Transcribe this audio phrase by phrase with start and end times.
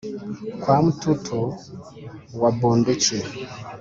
[0.61, 1.39] kwa mtutu
[2.41, 3.19] wa bunduki